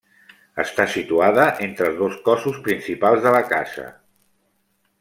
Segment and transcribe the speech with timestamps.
[0.61, 3.87] Està situada entre els dos cossos principals de la casa.